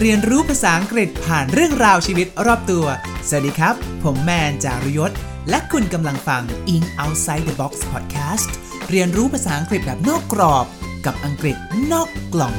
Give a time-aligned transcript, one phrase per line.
[0.00, 2.86] เรียนรู้ภาษาอังกฤษผ่านเรื่องราวชีวิตรอบตัว
[3.28, 5.12] สวัสดีครับ ผมแมนจารุยศ
[5.50, 6.42] และคุณกำลังฟัง
[6.74, 8.48] In Outside the Box Podcast
[8.90, 10.66] เรียนรู้ภาษาอังกฤษแบบนอกกรอบ
[11.06, 11.56] กับอังกฤษ
[11.92, 12.54] นอกกล่อง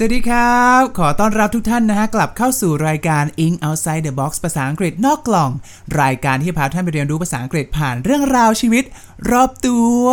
[0.00, 5.50] สวัสดีครับ ขอต้อนรับทุกท่านนะฮะ กลับเข้าสู่รายการ In Outside the Box ภาษาอังกฤษนอกกล่อง
[6.02, 8.84] รายการที่พาท่านไปเรียนรู้ภาษาอังกฤษผ่านเรื่องราวชีวิต
[9.30, 10.04] รอบตัว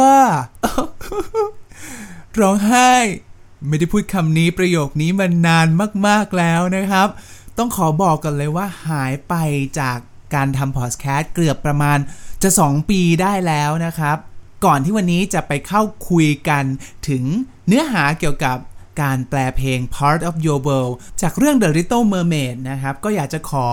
[2.40, 2.92] ร้องไห้
[3.68, 5.68] ไม่ได้พูดคำนี้ประโยคนี้มานาน
[6.08, 7.08] มากๆแล้วนะครับ
[7.58, 9.34] ต้องขอบอกกันเลยว่าหายไป
[9.80, 9.98] จาก
[10.36, 11.98] การทำพอดแคสต์เกือบประมาณ
[12.44, 14.18] จะ 2 ปีได้แล้วนะครับ
[14.66, 16.64] ก่อนที่วันนี้จะไปเข้าคุยกัน
[17.08, 17.24] ถึง
[17.68, 18.58] เนื้อหาเกี่ยวกับ
[19.02, 23.68] การแปลเพลง Part of Your World จากเรื่อง The Little Mermaid นะครับ ก็อยากจะขอ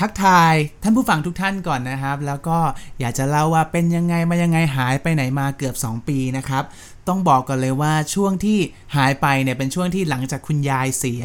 [0.00, 2.58] ทักทายท่านผู้ฟังทุกท่านก่อนนะครับ แล้วก็
[3.00, 6.64] อยากจะเล่าว่าเป็นยังไงมายังไงหายไปไหนมาเกือบ 2 ปีนะครับ
[7.08, 8.58] ต้องบอกก่อนเลยว่าช่วงที่
[8.96, 11.24] หายไปเนี่ยเป็นช่วงที่หลังจากคุณยายเสีย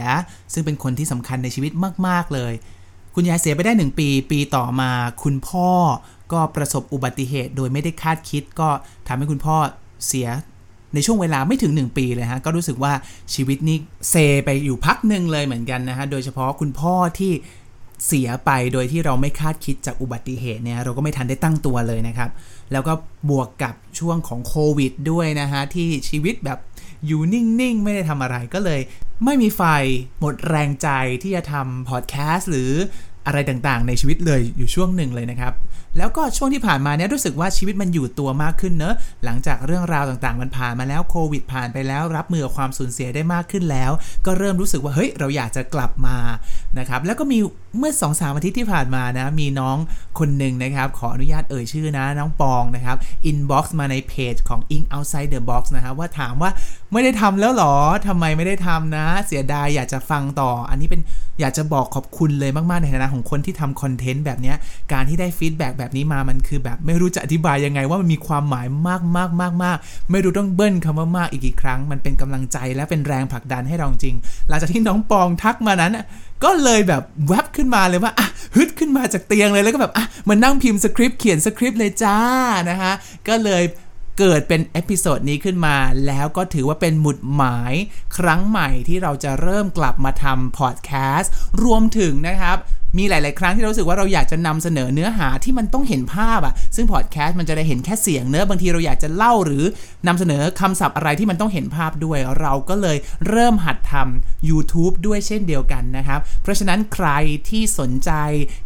[0.54, 1.72] ซึ่งเป็นคนที่สำคัญในชีวิต
[2.08, 2.54] มาก ๆ เลย
[3.16, 4.92] คุณยายเสียไปได้ 1 ปี ปีต่อมา
[5.24, 5.72] คุณพ่อ
[6.32, 8.70] ก็ประสบอุบัติเหตุโดยไม่ได้คาดคิด ก็
[9.08, 9.58] ทำให้คุณพ่อ
[10.08, 10.28] เสีย
[10.98, 12.94] ในช่วงเวลาไม่ถึง 1 ปีเลยฮะก็รู้สึกว่า
[13.34, 13.78] ชีวิตนี้
[14.10, 17.34] เซไปอยู่พักหนึ่งเลยเหมือนกันนะฮะโดยเฉพาะคุณพ่อที่
[18.08, 22.30] เสียไปโดยที่เราไม่คาดคิดจากอุบัติเหตุเนี่ยเราก็ไม่ทันได้ตั้งตัวเลยนะครับ
[22.72, 22.94] แล้วก็
[23.30, 26.60] บวกกับช่วงของโควิดด้วยนะฮะที่ชีวิตแบบ
[27.06, 28.82] อยู่นิ่ง ๆ ไม่ได้ทำอะไรก็เลย
[29.26, 29.62] ไม่มีไฟ
[30.20, 30.90] หมดแรงใจ
[31.24, 32.72] ที่จะทำพอดแคสต์หรือ
[33.28, 35.54] อะไรต่างๆ ในชีวิตเลยอยู่ช่วงหนึ่งเลยนะครับ
[35.98, 43.92] แล้วก็ช่วงที่ผ่านมาเนี่ยรู้สึกว่าชีวิตมันอยู่ตัวมากขึ้นเนอะหลังจากเรื่องราวต่างๆ มันผ่านมาแล้วโควิดผ่านไปแล้ว รับมือกับความสูญเสียได้มากขึ้นแล้ว
[44.26, 46.18] ก็เริ่มรู้สึกว่าเฮ้ยเราอยากจะกลับมา
[46.80, 47.40] นะครับแล้วก็มี
[47.78, 49.78] เมื่อ2อสาอาทิตย์ที่ผ่านมานะ มีน้อง
[50.20, 56.50] คนหนึ่งนะครับ ขออนุญาตเอ่ยชื่อนะ น้องปองนะครับ inbox มาในเพจของ Eng Outside the Box นะครับว่าถามว่า
[56.94, 57.76] ไม่ได้ทำแล้วหรอ
[58.08, 61.02] ทำไมไม่ได้ทำนะ เสียดายอยากจะฟังต่อ อันนี้เป็น
[61.40, 64.54] อยากจะบอกขอบคุณเลยมากๆในฐานะของคนที่ทำ content แบบนี้
[64.94, 69.78] การที่ได้ feedback แบบนี้มามันคือแบบไม่รู้จะอธิบายยังไงว่ามันมีความหมายมากมากมากมาก
[70.12, 74.16] ไม่รู้ต้องเบิ้ลคำว่ามากอีกกี่ครั้ง มันเป็นกำลังใจและเป็นแรงผลักดันให้เราจริง
[74.48, 75.94] หลังจากที่น้องปองทักมานั้น
[76.44, 82.20] ก็เลยแบบแวบขึ้นมาเลยว่าอะฮึดขึ้นมาจากเตียงเลยแล้วก็แบบอะมานั่งพิมพ์สคริปต์เขียนสคริปต์เลยจ้า
[82.70, 82.94] นะฮะ
[83.28, 83.64] ก็เลย
[84.20, 85.76] เกิดเป็น episode นี้ขึ้นมา
[86.08, 87.74] แล้วก็ถือว่าเป็นหมุดหมาย
[88.18, 91.32] ครั้งใหม่ที่เราจะเริ่มกลับมาทำพอดแคสต์
[91.64, 92.58] รวมถึงนะครับ
[92.98, 99.64] มีหลาย ๆ ครั้งที่เรารู้สึกว่าเราอยากจะนำเสนอเนื้อหาที่มันต้องเห็นภาพอะซึ่งพอดแคสต์มันจะได้เห็นแค่เสียงเนื้อบางทีเราอยากจะเล่าหรือ
[100.08, 102.98] นำเสนอคำศัพท์อะไรที่มันต้องเห็นภาพด้วย เราก็เลย
[103.30, 107.08] เริ่มหัดทำ YouTube ด้วยเช่นเดียวกันนะครับ เพราะฉะนั้นใคร
[107.50, 108.12] ที่สนใจ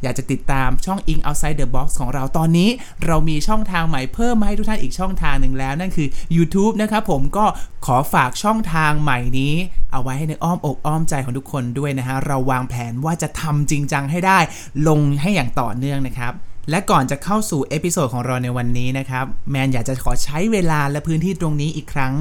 [0.01, 2.69] อยากจะติดตามช่อง Ink Outside the Box ของเราตอนนี้
[3.05, 7.45] เรามีช่องทางใหม่เพิ่มมาให้ทุกท่านอีกช่องทางหนึ่งแล้ว นั่นคือ YouTube นะครับผมก็
[7.85, 9.53] ขอฝากช่องทางใหม่นี้
[9.91, 14.39] เอาไว้ให้ในอ้อมอกอ้อมใจของทุกคนด้วยนะฮะเราวางแผนว่าจะทำจริงจังให้ได้
[14.87, 16.33] ลงให้อย่างต่อเนื่องนะครับ
[16.69, 22.13] และก่อนจะเข้าสู่ episode ของเราในวันนี้นะครับ แมนอยากจะขอใช้เวลาและพื้นที่ตรงนี้อีกครั้ง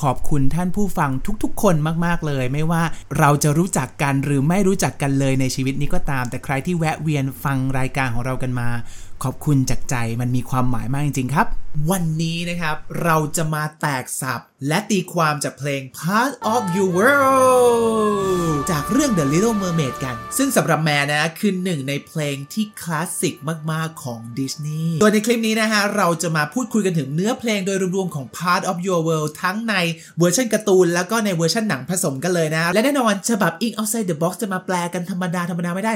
[0.00, 1.10] ขอบคุณท่านผู้ฟัง
[1.42, 1.74] ทุกๆ คน
[2.04, 2.82] มากๆเลย ไม่ว่า
[3.18, 8.68] เราจะรู้จักกันหรือไม่รู้จักกันเลยในชีวิตนี้ก็ตาม แต่ใครที่แวะเวียนฟังรายการของเรากันมา
[9.22, 11.46] ขอบคุณจากใจมันมีความหมายมากจริงๆครับ
[11.90, 23.34] วันนี้นะครับ เราจะมาแตกศัพท์และตีความจากเพลง Part of Your World จากเรื่อง The Little Mermaid กัน ซึ่งสำหรับแมนนะคือหนึ่งในเพลงที่คลาสสิก
[23.72, 29.74] มาก ๆ ของดิสนีย์โดยในคลิปนี้นะฮะ เราจะมาพูดคุยกันถึงเนื้อเพลงโดยรวมๆของ Part of Your World ทั้งใน
[30.18, 35.94] เวอร์ชันการ์ตูน แล้วก็ในเวอร์ชันหนังผสมกันเลยนะ และแน่นอนฉบับ Eng Outside the Box จะมาแปลกันธรรมดาธรรมดาไม่ได้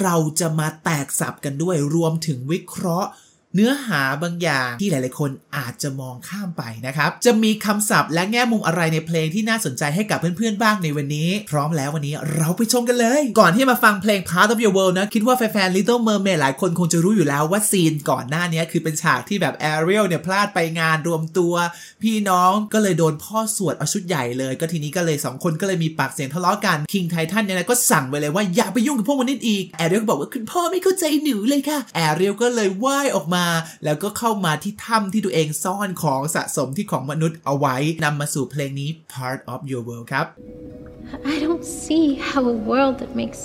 [0.00, 3.10] เราจะมาแตกสับกันด้วยรวมถึงวิเคราะห์
[3.54, 15.76] เนื้อหาบางอย่างที่หลาย ๆ คนอาจจะมองข้ามไปนะครับ จะมีคำศัพท์และแง่มุมอะไรในเพลงที่น่าสนใจให้กับเพื่อน ๆ บ้างในวันนี้ พร้อมแล้ววันนี้เราไปชมกันเลย ก่อนที่มาฟังเพลง Part of Your World นะ คิดว่าแฟน ๆ
[15.76, 21.54] Little Mermaid หลายคนคงจะรู้อยู่แล้วว่าซีนก่อนหน้านี้คือเป็นฉากที่แบบ Ariel เนี่ยพลาดไปงานรวมตัว
[22.02, 33.39] พี่น้องก็เลยโดนพ่อสวดเอาชุดใหญ่เลย ก็ทีนี้ก็เลย 2 คนก็เลยมีปากเสียงทะเลาะกัน King Titan เนี่ยนะก็สั่งไปเลยว่าอย่าไปยุ่งกับพวกมันนิดอีก Ariel ก็บอกว่าคุณพ่อไม่เข้าใจหนูเลยค่ะ Ariel ก็เลยว่ายออกมา
[33.84, 40.26] แล้วก็เข้ามาที่ถ้ำที่ตัวเองซ่อนของสะสมที่ของมนุษย์เอาไว้นำมาสู่เพลงนี้ Part of Your World ครับ
[41.32, 43.40] I don't see how a world that makes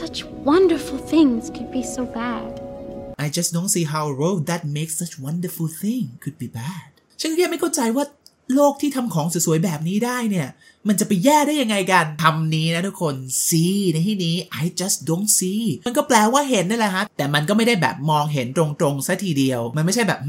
[0.00, 0.18] such
[0.50, 2.50] wonderful things could be so bad.
[3.24, 6.90] I just don't see how a world that makes such wonderful thing could be bad
[7.20, 8.04] ฉันแค่ไม่เข้าใจว่า
[8.54, 10.48] โลกที่ทำของสวยๆแบบนี้ได้เนี่ย
[10.88, 13.14] มันจะไปแย่ได้ยังไงกันคำนี้นะทุกคน
[13.46, 20.20] see ในที่นี้ I just don't see มันก็แปลว่าเห็นนั่นแหละฮะ แต่มันก็ไม่ได้แบบมองเห็นตรงๆซะทีเดียว มันไม่ใช่แบบ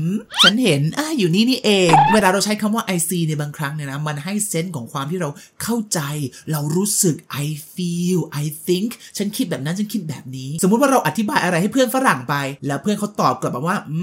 [0.44, 5.30] ฉันเห็นอะอยู่นี่นี่เอง เวลาเราใช้คำว่า I see ในบางครั้งเนี่ยนะ มันให้เซนส์ของความที่เรา
[5.64, 6.00] เข้าใจ
[6.52, 12.36] เรารู้สึก I feel I think ฉันคิดแบบนั้นฉันคิดแบบนี้ สมมุติว่าเราอธิบายอะไรให้เพื่อนฝรั่งไป
[12.68, 14.00] แล้วเพื่อนเขาตอบกลับมาว่า อื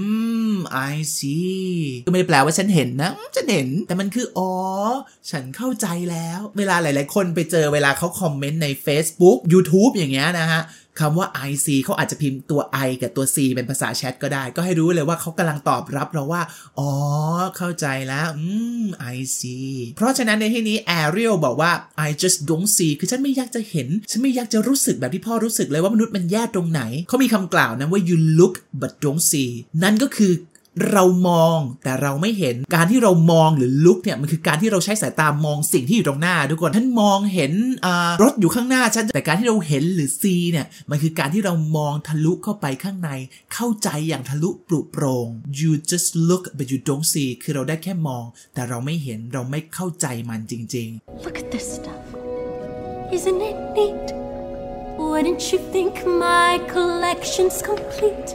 [0.51, 0.53] ม
[0.91, 1.65] I see
[2.05, 4.51] ก็ไม่ได้แปลว่าฉันเห็นนะฉันเห็น แต่มันคืออ๋อ
[5.31, 10.63] ฉันเข้าใจแล้วเวลาหลาย ๆ คนไปเจอเวลาเขาคอมเมนต์ใน Facebook YouTube อย่างเงี้ยนะฮะ
[10.99, 16.41] คำว่า I see เขาอาจจะพิมพ์ตัว I กับตัว C เป็นภาษาแชทก็ได้ ก็ให้รู้เลยว่าเขากำลังตอบรับเราว่า
[16.79, 16.91] อ๋อ
[17.57, 18.45] เข้าใจแล้ว อื
[18.83, 18.85] ม
[19.15, 21.71] I see เพราะฉะนั้นในที่นี้ Ariel บอกว่า
[22.07, 29.51] I just don't see คือฉันไม่อยากจะเห็น ฉันไม่อยากจะรู้สึกแบบที่พ่อรู้สึกเลยว่ามนุษย์มันแย่ตรงไหน เขามีคำกล่าวนะว่า you look but don't see
[29.83, 30.31] นั่นก็คือ
[30.91, 37.53] เรามองแต่เราไม่เห็นการที่เรามองหรือลุกเนี่ยมันคือการที่เราใช้สายตามองสิ่งที่อยู่ตรงหน้าทุกคนท่านมองเห็น
[38.23, 43.09] รถอยู่ข้างหน้าฉันแต่การที่เราเห็นหรือซีเนี่ยมันคือการที่เรามองทะลุเข้าไปข้างใน
[43.53, 45.27] เข้าใจอย่างทะลุปลุโปรง
[45.59, 48.23] you just look but you don't see คือเราได้แค่มอง
[48.53, 50.87] แต่เราไม่เห็นเราไม่เข้าใจมันจริง
[51.23, 52.03] Look at this stuff.
[53.17, 54.07] Isn't it neat?
[55.09, 55.93] Wouldn't you think
[56.25, 58.29] my collection's complete?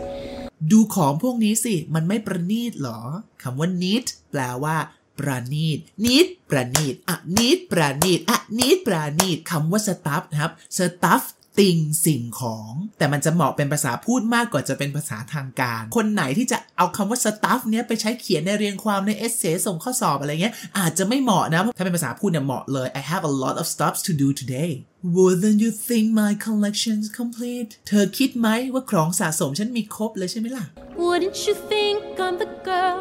[0.71, 3.01] ดูของพวกนี้สิ มันไม่ประณีตเหรอ
[3.43, 4.77] คำว่า neat แปลว่า
[5.19, 11.23] ประณีตนิดประณีตอะนิดประณีตอะนิดประณีตคำว่า stuff นะครับ stuff
[11.59, 24.71] ติงสิ่งของ แต่มันจะเหมาะเป็นภาษาพูดมากกว่าจะเป็นภาษาทางการ คนไหนที่จะเอาคำว่า stuff เนี้ยไปใช้เขียนในเรียงความในเอเซส่งข้อสอบอะไรเงี้ยอาจจะไม่เหมาะนะ ถ้าเป็นภาษาพูดเนี่ยเหมาะเลย I have a lot of stuff to do today
[25.17, 30.65] Wouldn't you think my collection's complete เธอคิดไหมว่าของสะสมฉันมีครบเลยใช่ไหมล่ะ
[31.03, 33.01] Wouldn't you think I'm the girl,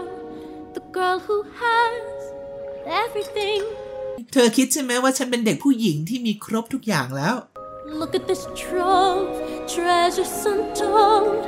[0.77, 2.03] the girl who has
[3.03, 3.61] everything?
[4.33, 7.35] เธอคิดใช่ไหมว่าฉันเป็นเด็กผู้หญิงที่มีครบทุกอย่างแล้ว
[7.87, 9.29] Look at this trove,
[9.67, 11.45] treasures untold.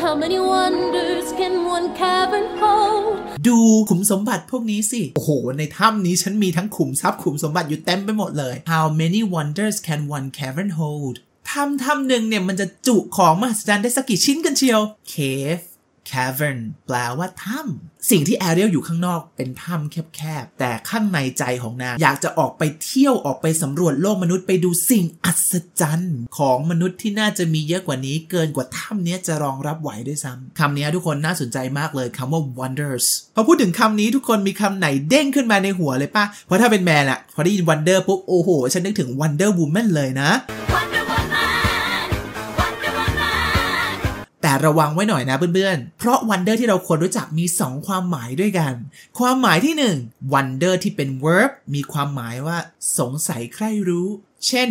[0.00, 3.16] How many wonders can one cavern hold?
[3.48, 3.58] ดู
[3.90, 11.16] ขุมสมบัติพวกนี้สิ โอ้โห ในถ้ำนี้ฉันมีทั้งขุมทรัพย์ขุมสมบัติอยู่เต็มไปหมดเลย How many wonders can one cavern hold
[11.50, 14.80] ถ้ำถ้ำหนึ่งเนี่ยมันจะจุของมหัศจรรย์ได้สักกี่ชิ้นกันเชียว
[15.12, 15.64] Cave
[16.10, 40.30] cavern แปลว่าถ้ำสิ่งที่แอเรียลอยู่ข้างนอกเป็นถ้ำแคบๆ แต่ข้างในใจของนางอยากจะออกไปเที่ยวออกไปสำรวจโลกมนุษย์ไปดูสิ่งอัศจรรย์ ของมนุษย์ที่น่าจะมีเยอะกว่านี้เกินกว่าถ้ำนี้จะรองรับไหวด้วยซ้ำคำนี้ทุกคนน่าสนใจมากเลยคำว่า wonders พอพูดถึงคำนี้ทุกคนมีคำไหนเด้งขึ้นมาในหัวเลยปะเพราะถ้าเป็นแมนอะพอได้ยิน wonder ปุ๊บโอ้โห ฉันนึกถึง wonder woman เลยนะ
[40.72, 40.85] Wonder
[44.46, 48.72] แต่ระวังไว้หน่อยนะเพื่อนๆ เพราะ wonder ที่เราควรรู้จักมี 2 ความหมายด้วยกัน
[49.18, 52.58] ความหมายที่1 wonder ที่เป็น verb มีความหมายว่า
[52.98, 54.08] สงสัยใครรู้
[54.46, 54.70] เช่น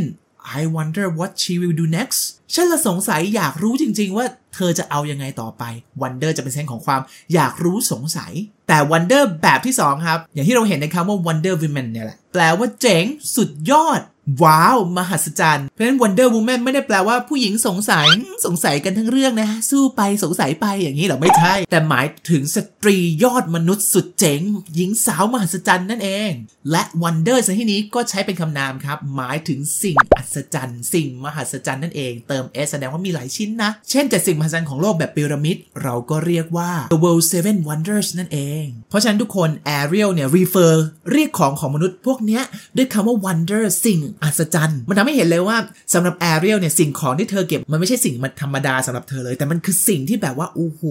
[0.59, 2.19] I wonder what she will do next
[2.53, 5.63] ฉันละสงสัยอยากรู้จริงๆว่าเธอจะเอายังไงต่อไป
[6.01, 7.01] wonder จะเป็นเส้นของความ
[7.33, 8.33] อยากรู้สงสัย
[8.67, 13.05] แต่ wonder แบบที่ 2 ครับ อย่างที่เราเห็นในคำว่า wonder woman เนี่ยแหละ แปลว่าเจ๋ง
[13.35, 14.01] สุดยอด
[14.43, 18.07] ว้าว มหัศจรรย์เพราะฉะนั้น Wonder Woman ไม่ได้แปลว่าผู้หญิงสงสัย
[18.45, 24.41] สงสัยกันทั้งเรื่องนะ สู้ไปสงสัยไปอย่างนี้เหรอไม่ใช่ แต่หมายถึงสตรียอดมนุษย์สุดเจ๋ง
[24.75, 26.31] หญิงสาวมหัศจรรย์นั่นเอง
[26.71, 39.49] และ Wonder ในที่นี้ก็ใช้เป็นคำนามครับ หมายถึงสิ่งอัศจรรย์ สิ่งมหัศจรรย์นั่นเอง เติม S แสดงว่ามีหลายชิ้นนะ เช่นแต่สิ่งมหัศจรรย์ของโลกแบบพีระมิดเราก็เรียกว่า the world seven wonders นั่นเอง เพราะฉะนั้นทุกคน
[39.77, 40.73] Ariel เนี่ย refer
[41.11, 42.43] เรียกของของมนุษย์พวกเนี้ย
[42.75, 45.57] ด้วยคำว่า wonder สิ่งอัศจรรย์ มันทำให้เห็นเลยว่า
[45.93, 50.81] สำหรับ Ariel เนี่ยสิ่งของที่เธอเก็บมันไม่ใช่สิ่งมันธรรมดาสำหรับเธอเลย แต่มันคือสิ่งที่แบบว่าโอ้โห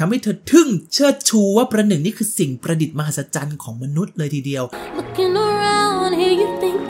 [0.00, 4.64] ทำให้เธอทึ่งเชิดชูว่าประหนึ่งนี่คือสิ่งประดิษฐ์มหัศจรรย์ของมนุษย์เลยทีเดียว
[4.98, 6.80] Looking around here, you think,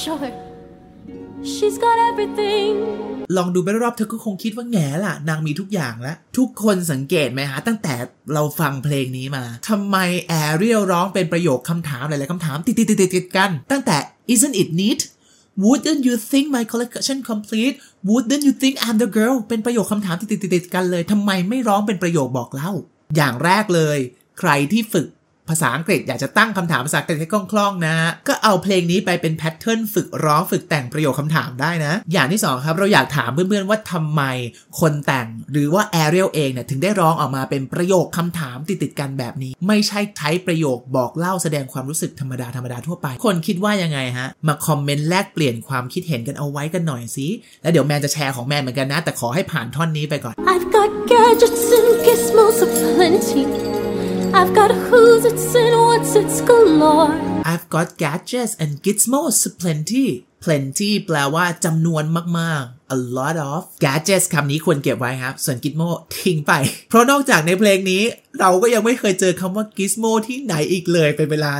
[0.00, 0.30] sure,
[1.52, 2.74] she's got everything.
[3.36, 7.94] ลองดูไปรอบๆเธอก็คงคิดว่าแหงล่ะ นางมีทุกอย่างแล้ว ทุกคนสังเกตไหมฮะ ตั้งแต่
[8.34, 9.96] เราฟังเพลงนี้มาทำไม
[10.28, 13.96] แอเรียลร้องเป็นประโยคคำถามหลายๆคำถามติดๆๆๆกัน ตั้งแต่
[14.34, 15.02] isn't it neat
[15.64, 17.74] Wouldn't you think my collection's complete
[18.10, 22.72] Wouldn't you think I'm the girl เป็นประโยคคำถามติดๆๆกันเลยทำไมไม่ร้องเป็นประโยคบอกเล่า
[23.16, 23.98] อย่างแรกเลย
[24.38, 25.06] ใครที่ฝึก
[25.50, 27.94] ภาษาอังกฤษอยากจะตั้งคำถามภาษาอังกฤษให้คล่องๆนะ
[28.28, 34.22] ก็เอาเพลงนี้ไปเป็น pattern ฝึกร้องฝึกแต่งประโยคคำถามได้นะ อย่างที่สองครับเราอยากถามเพื่อนๆว่าทำไม
[34.80, 47.26] คนแต่งหรือว่าแอเรียลเองเนี่ยถึงได้ร้องออกมาเป็นประโยคคำถามติดๆกันแบบนี้ ไม่ใช่ใช้ประโยคบอกเล่าแสดงความรู้สึกธรรมดาธรรมดาทั่วไป คนคิดว่ายังไงฮะมาคอมเมนต์แลกเปลี่ยนความคิดเห็นกันเอาไว้กันหน่อยสิ
[47.62, 53.77] แล้วเดี๋ยวแมนจะแชร์ของแมนเหมือนกันนะ แต่ขอให้ผ่านท่อนนี้ไปก่อน I've got gadgets and gizmos aplenty.
[54.34, 57.12] I've got whozits and whatzits galore.
[57.44, 60.06] I've got gadgets and gizmos aplenty
[60.44, 62.04] plenty แปลว่าจำนวน
[62.38, 66.52] มาก ๆ a lot of gadgets คำนี้ควรเก็บไว้ครับ ส่วน gizmo ทิ้งไป
[66.88, 68.02] เพราะนอกจากในเพลงนี้
[68.40, 71.52] เราก็ยังไม่เคยเจอคำว่า gizmo ที่ไหนอีกเลย เป็นเวลา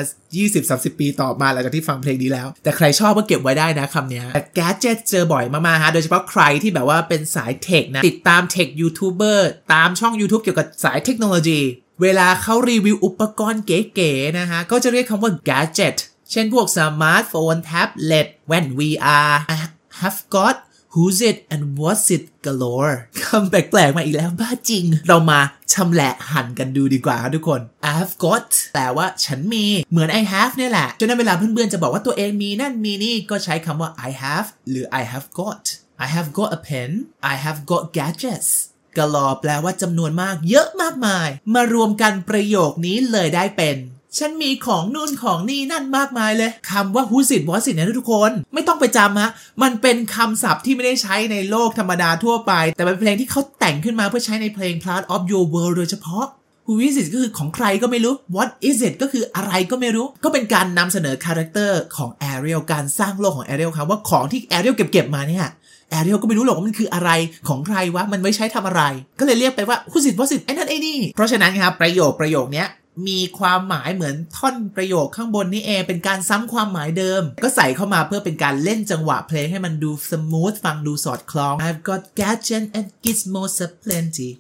[0.47, 11.61] 20-30 ปีต่อมาหลังจากที่ฟังเพลงนี้แล้ว แต่ใครชอบก็เก็บไว้ได้นะคำนี้แต่ gadget เจอบ่อยมากๆฮะ โดยเฉพาะใครที่แบบว่าเป็นสายเทคนะ ติดตามเทคยูทูบเบอร์ตามช่อง YouTube เกี่ยวกับสายเทคโนโลยี
[12.03, 15.97] เวลาเขารีวิวอุปกรณ์เก๋ๆนะฮะ ก็จะเรียกคำว่า gadget
[16.31, 19.57] เช่นพวกสมาร์ทโฟน แท็บเล็ตแว่น VR I
[20.01, 20.57] have got
[20.95, 25.41] who's it and what's it galore คำแปลกๆมาอีกแล้วบ้าจริง เรามา
[25.73, 27.61] ชำแหละหั่นกันดูดีกว่าครับทุกคน
[27.95, 35.65] I've got แปลว่าฉันมี เหมือน I have เนี่ยแหละฉะนั้นเวลาเพื่อนๆจะบอกว่าตัวเองมีนั่นมีนี่ ก็ใช้คำว่า I have หรือ I have got
[36.05, 36.91] I have got a pen
[37.33, 38.51] I have got gadgets
[38.99, 43.79] กลอแปลว่าจำนวนมากเยอะมากมาย มารวมกันประโยคนี้เลยได้เป็น
[44.19, 49.31] ฉันมีของนู่นของนี่นั่นมากมายเลยคำว่า whozit whatzit เนี่ยทุกคนไม่ต้องไปจำฮะ
[49.63, 56.25] มันเป็นคำศัพท์ที่ไม่ได้ใช้ในโลกธรรมดาทั่วไป แต่เป็นเพลงที่เขาแต่งขึ้นมาเพื่อใช้ในเพลง Part of Your World โดยเฉพาะ
[56.67, 65.47] Whozit ก็คือของใครก็ไม่รู้ Whatzit ก็คืออะไรก็ไม่รู้ ก็เป็นการนำเสนอคาแรคเตอร์ของ Ariel การสร้างโลกของ Ariel ครับว่าของที่ Ariel เก็บๆมาเนี่ย
[65.91, 67.11] แอเรียลก็ไม่รู้หรอกว่ามันคืออะไร
[67.49, 68.83] ของใครวะมันไว้ใช้ทำอะไร
[69.19, 72.69] ก็เลยเรียกไปว่าคุณสิทธิ์วสิทธิ์ไอ้นั่นไอ้นี่เพราะฉะนั้นครับประโยคประโยคเนี้ย
[73.09, 84.31] มีความหมายเหมือนท่อนประโยคข้างบนนี่เองเป็นการซ้ำความหมายเดิม ก็ใส่เข้ามาเพื่อเป็นการเล่นจังหวะเพลงให้มันดูสมูทฟังดูสอดคล้อง I've got gadgets and gizmos aplenty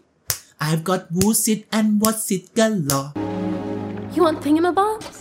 [0.67, 3.11] I've got who's it and what's it galore
[4.15, 5.17] You want thingamabobs?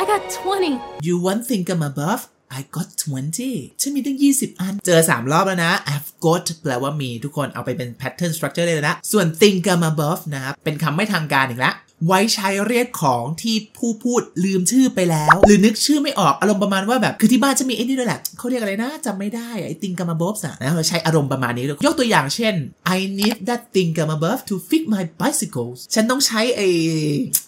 [0.00, 0.80] I got 20.
[1.02, 2.88] You want think I'm above I got
[3.36, 9.62] 20 ฉันมีตั้ง 20 อัน เจอ 3 รอบแล้วนะ I've got แปลว่ามีทุกคนเอาไปเป็น pattern structure ได้เลยนะ ส่วน think
[9.72, 11.74] I'm above นะครับ เป็นคำไม่ทางการอีกแล้ว
[12.06, 22.54] ไว้ใช้เรียกของที่ผู้พูดลืมชื่อไปแล้ว หรือนึกชื่อไม่ออกอารมณ์ประมาณว่าแบบคือที่บ้านจะมีไอ้นี่ด้วยแหละเขาเรียกอะไรนะจำไม่ได้ไอ้ think I'm above อะนะเราใช้อารมณ์ประมาณนี้เลยยกตัวอย่างเช่น
[22.96, 26.68] I need that think I'm above to fix my bicycles ฉันต้องใช้ไอ้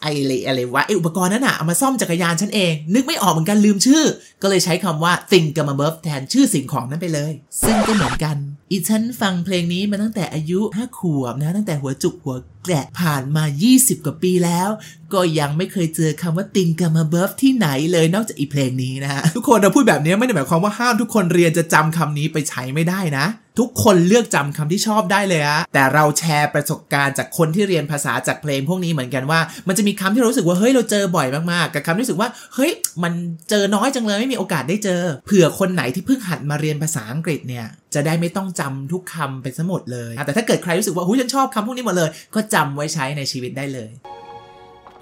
[0.03, 4.03] ไอ้อะไรอะไรวะไอ้อุปกรณ์นั้นอะเอามาซ่อมจักรยานฉันเอง นึกไม่ออกเหมือนกันลืมชื่อ
[4.43, 7.33] ก็เลยใช้คำว่า think I'm above แทนชื่อสิ่งของนั้นไปเลย
[7.67, 8.37] ซึ่งก็เหมือนกัน
[8.73, 12.37] อีฉันฟังเพลงนี้มาตั้งแต่อายุ5ขวบนะตั้งแต่หัวจุกหัว
[12.67, 14.69] แกะผ่านมา 20 กว่าปีแล้ว
[15.15, 23.27] ก็ยังไม่เคยเจอคำว่า think I'm above ที่ไหนเลยนอกจากอีเพลงนี้นะฮะทุกคนเราพูดแบบนี้ไม่ได้หมายความว่าห้ามทุกคนเรียนจะจำคำนี้ไปใช้ไม่ได้นะ
[23.61, 33.13] ทุกคนเลือกจำคำที่ชอบได้เลยอะแต่เราแชร์ประสบการณ์จากคนที่เรียนภาษาจากเพลงพวกนี้เหมือนกันว่า มันจะมีคำที่เรารู้สึกว่าเฮ้ยเราเจอบ่อยมากๆกับคำที่รู้สึกว่าเฮ้ยมัน
[33.51, 43.91] เจอน้อยจังเลยไม่มีโอกาสได้เจอ เผื่อคนไหนที่เพิ่งหัดมาเรียนภาษาอังกฤษเนี่ยจะได้ไม่ต้องจำทุกคำไปซะหมดเลย แต่ถ้าเกิดใครรู้สึกว่าหุ้ฉันชอบคำพวกนี้หมดเลย ก็จำไว้ใช้ในชีวิตได้เลย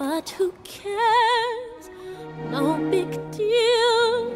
[0.01, 1.85] But who cares?
[2.49, 4.33] No big deal.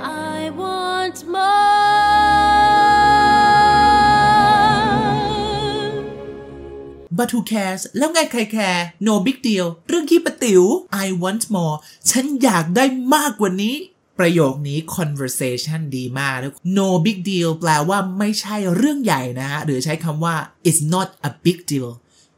[0.00, 1.88] I want more.
[7.18, 10.62] but who cares แล้วไงใครแคร์ no big deal เรื่องขี้ประติว๋ว
[11.04, 11.76] I want more
[12.10, 13.74] ฉันอยากได้มากกว่านี้
[14.18, 20.34] ประโยคนี้ conversation ดีมากนะ no big deal แปลว่าไม่ใช่เรื่องใหญ่นะฮะ หรือใช้คำว่า
[20.68, 21.88] it's not a big deal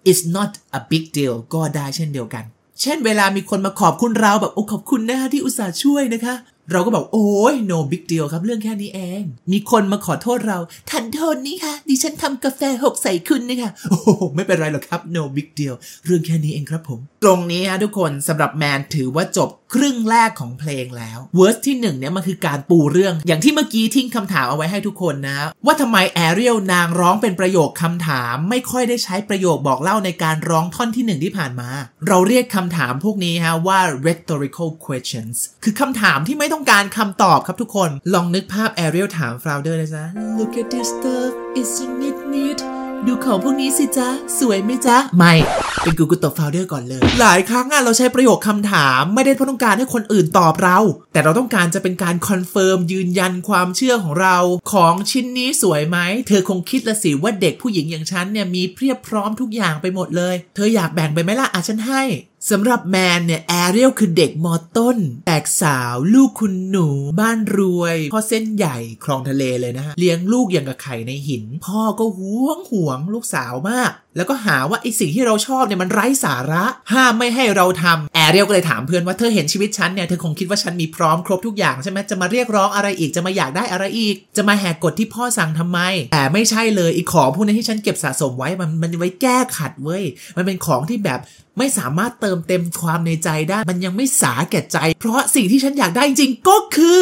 [0.08, 2.44] it's not a big deal ก็ได้เช่นเดียวกัน
[2.80, 6.34] เช่นเวลามีคนมาขอบคุณเราแบบโอ้ขอบคุณนะคะที่อุตส่าห์ช่วยนะคะ
[6.72, 10.58] เราก็บอกโอ้ย no big deal ครับเรื่องแค่นี้เอง มีคนมาขอโทษเรา
[10.90, 31.70] ทานโทษทีค่ะ ดิฉันทำกาแฟหกใส่คุณนะคะโอ้โหไม่เป็นไรหรอกครับ no big deal เรื่องแค่นี้เองครับผม ตรงนี้ฮะทุกคนสำหรับแมนถือว่าจบครึ่งแรกของเพลงแล้ว verse ที่หนึ่งเนี่ยมันคือการปูเรื่อง อย่างที่เมื่อกี้ทิ้งคำถามเอาไว้ให้ทุกคนนะ ว่าทำไมแอเรียลนางร้องเป็นประโยคคำถาม ไม่ค่อยได้ใช้ประโยคบอกเล่าในการร้องท่อนที่หนึ่งที่ผ่านมา
[32.08, 40.08] เราเรียกคำถามพวกนี้ฮะว่า rhetorical questions คือคำถามที่ไม่ต้องการคำตอบครับทุกคน ลองนึกภาพแอเรียลถามฟลาวเดอร์เลยนะ
[40.38, 42.60] Look at this stuff isn't it neat
[43.06, 45.34] ดูของพวกนี้สิจ๊ะ สวยไหมจ๊ะ ไม่
[45.82, 50.78] เป็นกูกูตบฟลาวเดอร์ก่อนเลย หลายครั้งอะเราใช้ประโยคคำถามไม่ได้เพราะต้องการให้คนอื่นตอบเรา
[51.12, 54.36] แต่เราต้องการจะเป็นการคอนเฟิร์มยืนยันความเชื่อของเรา
[54.72, 62.02] ของชิ้นนี้สวยไหม เธอคงคิดละสิว่าเด็กผู้หญิงอย่างฉันเนี่ยมีเพียบพร้อมทุกอย่างไปหมดเลย เธออยากแบ่งไปไหมล่ะอะฉันให้
[62.48, 66.88] สำหรับแมนเนี่ยแอเรียลคือเด็กม.ต้น แตกสาวลูกคุณหนู
[67.20, 85.80] บ้านรวยพ่อเส้นใหญ่คลองทะเลเลยนะฮะเลี้ยงลูกอย่างกับไข่ในหิน พ่อก็หวงห่วงลูกสาวมาก แล้วก็หาว่าไอสิ่งที่เราชอบเนี่ยมันไร้สาระ ห้ามไม่ให้เราทำแอเรียลก็เลยถามเพื่อนว่าเธอเห็นชีวิตฉันเนี่ยเธอคงคิดว่าฉันมีพร้อมครบทุกอย่างใช่ไหมจะมาเรียกร้องอะไรอีกจะมาอยากได้อะไรอีก จะมาแหกกฎที่พ่อสั่งทำไม
[86.12, 90.02] แต่ไม่ใช่เลยอีกของพวกนี้ที่ฉันเก็บสะสมไว้มันมันไว้แก้ขัดเว้ย
[90.36, 91.20] มันเป็นของที่แบบ
[91.60, 97.00] ไม่สามารถเติมเต็มความในใจได้ มันยังไม่สาแก่ใจ เพราะสิ่งที่ฉันอยากได้จริงๆก็คือ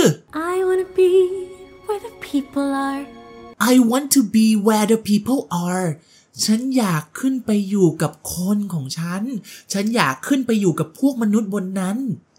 [0.53, 1.13] I wanna be
[1.87, 3.03] where the people are.
[3.73, 5.87] I want to be where the people are
[6.45, 9.23] ฉันอยากขึ้นไปอยู่กับคนของฉัน
[9.73, 11.97] ฉันอยากขึ้นไปอยู่กับพวกมนุษย์บนนั้น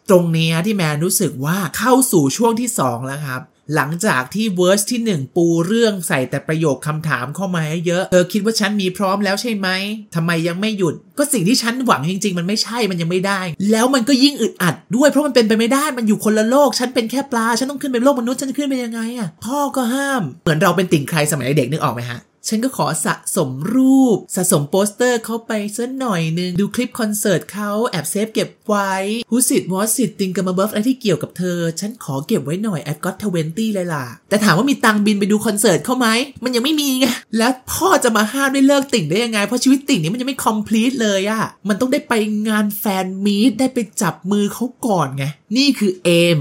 [0.09, 3.41] ตรงเนี้ยที่แมนรู้สึกว่าเข้าสู่ช่วงที่2แล้วครับ
[3.75, 9.67] หลังจากที่เวอร์สที่ 1 ปูเรื่องใส่แต่ประโยคคำถามเข้ามาเยอะ เธอคิดว่าฉันมีพร้อมแล้วใช่ไหม
[10.15, 28.93] ทำไมยังไม่หยุด ก็สิ่งที่ฉันหวังจริง ๆ มันไม่ใช่มันยังไม่ได้ แล้วมันก็ยิ่งอึดอัดด้วยเพราะมันเป็นไปไม่ได้มันอยู่คนละโลก ฉันเป็นแค่ปลา ฉันต้องขึ้นไปโลกมนุษย์ฉันจะขึ้นไปยังไงอะพ่อก็ห้าม เหมือนเราเป็นติ่งใครสมัยเด็กนึกออกไหมฮะ ฉันก็ขอสะสมรูป สะสมโปสเตอร์เขาไปสักหน่อยหนึ่งดูคลิปคอนเสิร์ตเขาแอบเซฟเก็บไว้
[29.31, 36.07] whozit whatzit thingamabob อะไรที่เกี่ยวกับเธอ ฉันขอเก็บไว้หน่อย I've got twenty เลยล่ะ แต่ถามว่ามีตังบินไปดูคอนเสิร์ตเขาไหม
[36.43, 37.05] มันยังไม่มีไง
[37.37, 42.13] แล้วพ่อจะมาห้ามให้เลิกติ่งได้ยังไง เพราะชีวิตติ่งนี้มันยังไม่ complete เลยอะมันต้องได้ไป
[42.47, 45.25] งานแฟนมีตได้ไปจับมือเขาก่อนไง
[45.57, 46.39] นี่คือเอม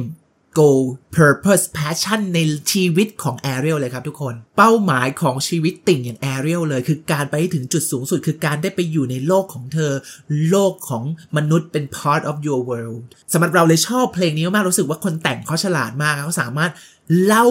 [0.58, 0.82] goal
[1.16, 2.38] purpose passion ใน
[2.72, 9.92] ชีวิตของ Ariel เลยครับทุกคน เป้าหมายของชีวิตติ่งอย่าง Ariel เลย คือการไปถึงจุดสูงสุด คือการได้ไปอยู่ในโลกของเธอ
[10.48, 11.04] โลกของ
[11.36, 16.70] มนุษย์เป็น part of your world สำหรับเราเลยชอบเพลงนี้มากรู้สึกว่าคนแต่งเขาฉลาดมากเขาสามารถ
[17.24, 17.46] เล่า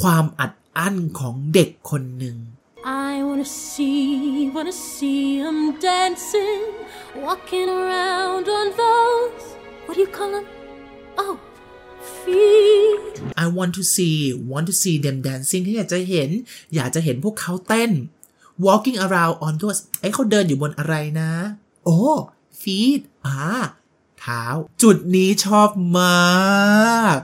[0.00, 2.36] ความอัดอั้นของเด็กคนหนึ่ง
[3.10, 6.62] I wanna see, wanna see him dancing,
[7.26, 9.44] walking around on those.
[9.86, 10.46] What do you call them?
[11.16, 11.34] Oh,
[12.22, 13.14] feet.
[13.44, 14.16] I want to see
[14.52, 16.30] want to see them dancing ที่อยากจะเห็น
[16.74, 17.90] อยากจะเห็นพวกเขาเต้น
[18.66, 21.30] walking around on those ไอ้เขาเดินอยู่บนอะไรนะ
[21.84, 21.98] โอ้
[22.62, 23.42] feet อ่า
[24.20, 24.44] เท้า
[24.82, 25.68] จุดนี้ชอบ
[25.98, 27.16] มาก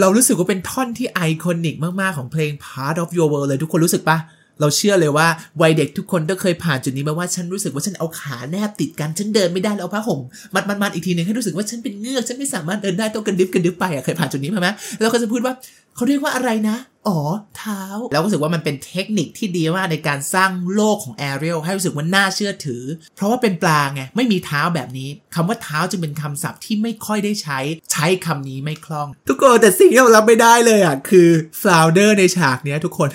[0.00, 4.18] เรารู้สึกว่าเป็นท่อนที่ไอคอนิกมาก ๆ ของเพลง Part of Your World เลยทุกคนรู้สึกปะ
[4.60, 5.26] เราเชื่อเลยว่า
[5.62, 10.20] วัยเด็กทุกคนก็เคยผ่านจุดนี้มาว่าฉันรู้สึกว่าฉันเอาขาแนบติดกันฉันเดินไม่ได้แล้วเอาผ้าห่ม
[10.54, 14.68] มัดมัดมัดอีกทีหนึงให้รู้สึกว่าฉันเป็นเงือกฉันไม่สามารถเดินได้ต้องกระดึบกระดึบไปอะเคยผ่านจุดนี้มาไหม
[15.00, 15.52] แล้วก็จะพูดว่า
[15.94, 16.78] เขาเรียกว่าอะไรนะ
[17.08, 17.20] อ๋อ
[17.58, 17.82] เท้า
[18.12, 22.82] แล้วก็รู้สึกว่ามันเป็นเทคนิคที่ดีมากในการสร้างโลกของแอเรียลให้รู้สึกว่าน่าเชื่อถือ
[23.16, 27.58] เพราะว่าเป็นปลาไง ไม่มีเท้าแบบนี้คำว่าเท้าจึงเป็นคำศัพท์ที่ไม่ค่อยได้ใช้
[27.92, 31.28] ใช้คำนี้ไม่คล่อง ทุกคนแต่สิ่งที่เรารับไม่ได้เลยอะ คือ
[31.60, 33.08] ฟลาวเดอร์ในฉากเนี้ยทุกคน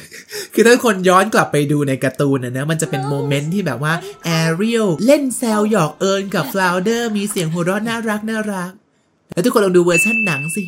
[0.53, 3.93] คือถ้าคนย้อนกลับไปดูในการ์ตูนนะนะมันจะเป็นโมเมนต์ที่แบบว่า
[4.25, 8.71] แอเรียลเล่นแซวหยอกเอินกับฟลาวเดอร์มีเสียงหัวเราะน่ารักน่ารัก
[9.33, 10.63] แล้วทุกคนลองดูเวอร์ชันหนังสิ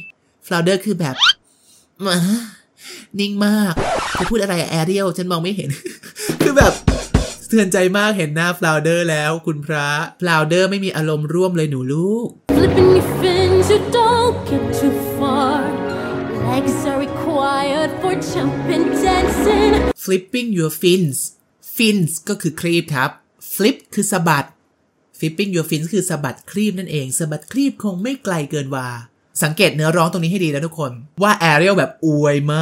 [0.47, 1.15] ฟลาวเดอร์คือแบบ
[2.05, 2.17] มา
[3.19, 3.73] นิ่งมาก
[4.19, 5.69] จะพูดอะไรแอเรียลฉันมองไม่เห็น
[6.41, 6.73] คือแบบ
[7.47, 9.89] เตือนใจมากเห็นหน้าฟลาวเดอร์แล้วคุณพระ
[10.21, 15.55] ฟลาวเดอร์ไม่มีอารมณ์ร่วมเลยหนูลูก Flipping your fins, you don't get too far.
[16.49, 19.73] Legs are required for jumping, dancing.
[20.05, 21.17] flipping your fins
[21.75, 23.11] fins ก็คือครีบครับ
[23.53, 24.45] flip คือสะบัด
[25.17, 28.87] flipping your fins คือสะบัดครีบนั่นเองสะบัดครีบคงไม่ไกลเกินว่า
[29.43, 30.91] สังเกตเนื้อร้องตรงนี้ให้ดีนะทุกคน
[31.23, 32.57] ว่าแอเรียลแบบอวยม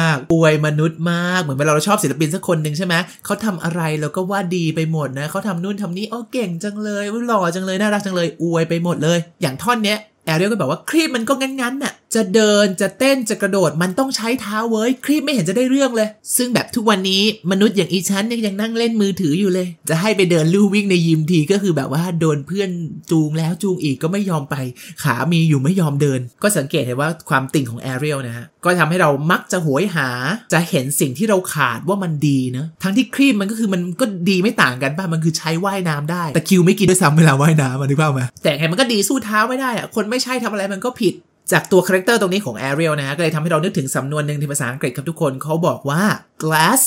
[0.00, 2.94] าก อวยมนุษย์มาก เหมือนเวลาเราชอบศิลปินสักคนหนึ่งใช่ไหม
[3.24, 22.70] เขาทำอะไรเราก็ว่าดีไปหมดนะเขาทำนู่นทำนี่โอ้เก่งจังเลยหล่อจังเลยน่ารักจังเลยอวยไปหมดเลย อย่างท่อนเนี้ยแอเรียลก็แบบว่าครีปมันก็งั้นๆน่ะ จะเดินจะเต้นจะกระโดดมันต้องใช้เท้าเว้ยครีบไม่เห็นจะได้เรื่องเลย ซึ่งแบบทุกวันนี้มนุษย์อย่างอีฉันเนี่ยยังนั่งเล่นมือถืออยู่เลย จะให้ไปเดินลู่วิ่งในยิมทีก็คือแบบว่าโดนเพื่อน
[23.10, 24.56] จูงแล้วจูงอีกก็ไม่ยอมไป
[25.02, 30.08] ขามีอยู่ไม่ยอมเดิน ก็สังเกตเห็นว่าความติ่งของแอเรียลนะฮะก็ทำให้เรามักจะโหยหา
[30.52, 41.14] จะเห็นสิ่งที่เราขาดว่ามันดีเนะทั้งที่ครีบมันก็คือมันก็ดีไม่ต่างกันป่ะมันคือใช้ว่ายน้ำได้ตะคริวไม่กินด้วยซ้ำเวลาว่ายน้ำมันนึกภาพไหมแต่ไงมันก็ดีสู้เท้าไม่ได้อะคนไม่ใช่ทำอะไรมันก็ผิด
[41.52, 46.02] จากตัวคาแรคเตอร์ตรงนี้ของ Ariel นะฮะก็เลยทำให้เรานึกถึงสำนวนหนึ่งที่ภาษาอังกฤษครับทุกคนเขาบอกว่า
[46.42, 46.82] grass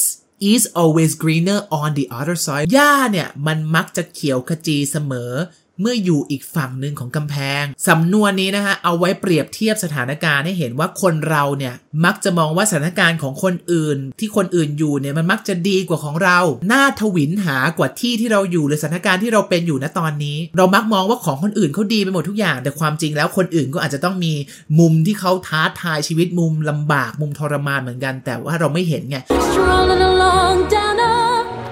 [0.51, 5.31] is always greener on the other side หญ้าเนี่ย มันมักจะเขียวขจีเสมอ
[5.81, 11.73] เมื่ออยู่อีกฝั่งหนึ่งของกำแพง สำนวนนี้นะฮะเอาไว้เปรียบเทียบสถานการณ์ให้เห็นว่าคนเราเนี่ย
[12.05, 24.33] มักจะมองว่าสถานการณ์ของคนอื่น ที่คนอื่นอยู่เนี่ยมันมักจะดีกว่าของเรา หน่าทวินหากว่าที่ที่เราอยู่หรือสถานการณ์ที่เราเป็นอยู่ณตอนนี้ เรามักมองว่าของคนอื่นเขาดีไปหมดทุกอย่าง แต่ความจริงแล้วคนอื่นก็อาจจะต้องมี
[24.79, 29.17] มุมที่เขาท้าทายชีวิตมุมลำบากมุมทรมานเหมือนกัน แต่ว่าเราไม่เห็นไง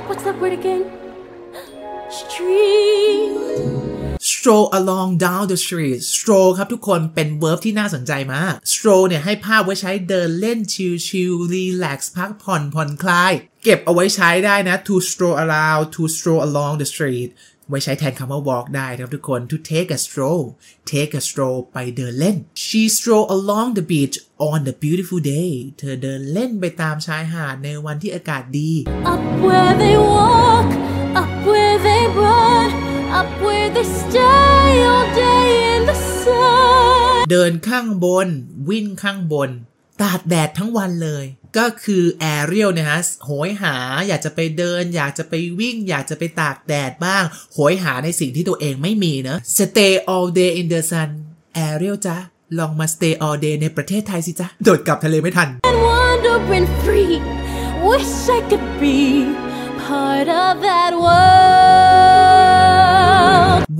[0.08, 0.84] What's that word again?
[2.20, 3.83] Street.
[4.44, 10.60] Stroll along down the street stroll ครับทุกคนเป็น verb ที่น่าสนใจมาก stroll เนี่ยให้ภาพไว้ใช้เดินเล่น
[11.08, 13.32] ชิลๆ relax พักผ่อนผ่อนคลาย
[13.64, 17.30] เก็บเอาไว้ใช้ได้นะ to stroll around to stroll along the street
[17.70, 20.44] ไว้ใช้แทนคำว่า walk ได้นะครับทุกคน to take a stroll
[20.92, 24.18] take a stroll ไปเดินเล่น she stroll along the beach
[24.50, 28.72] on the beautiful day เธอเดินเล่นไปตามชายหาดในวันที่อากาศดี
[29.12, 30.33] Up where they walk,
[33.76, 37.16] they stay all day in the sun.
[37.32, 38.28] เดินข้างบน
[38.70, 39.50] วิ่งข้างบน
[40.02, 41.26] ตากแดดทั้งวันเลย
[41.58, 43.76] ก็คือแอเรียลนะฮะโหยหา
[44.08, 51.10] อยากจะไปเดิน อยากจะไปวิ่ง อยากจะไปตากแดดบ้าง โหยหาในสิ่งที่ตัวเองไม่มีเนะ stay all day in the sun
[51.56, 52.18] แอเรียลจ้ะ
[52.60, 57.14] ลองมา stay all day ในประเทศไทยสิจ๊ะโดดกลับทะเลไม่ทัน And wandering free,
[57.90, 59.00] wish I could be
[59.86, 61.84] part of that world.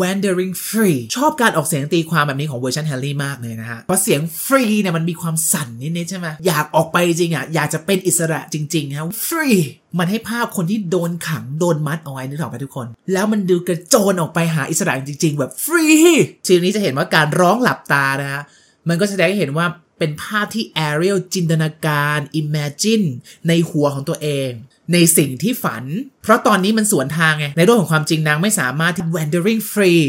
[0.02, 9.60] Wandering free ชอบการออกเสียงตีความแบบนี้ของเวอร์ชันแฮลลี่มากเลยนะฮะ เพราะเสียง free เนี่ยมันมีความสั่นนิดๆใช่ไหมอยากออกไปจริงอะ อยากจะเป็นอิสระจริงๆนะ free
[10.00, 16.08] มันให้ภาพคนที่โดนขังโดนมัดเอาไว้นึกออกไหมทุกคน แล้วมันดูกระโจนออกไปหาอิสระจริงๆ แบบ free
[16.46, 18.42] ทีนี้จะเห็นว่าการร้องหลับตานะฮะ
[18.90, 19.66] มันก็แสดงให้เห็นว่า
[20.04, 23.06] เป็นภาพที่ Ariel จินตนาการ imagine
[23.48, 24.50] ในหัวของตัวเอง
[24.94, 25.84] ในสิ่งที่ฝัน
[26.24, 30.02] เพราะตอนนี้มันสวนทางไง ในโลกของความจริงนางไม่สามารถที่ wandering free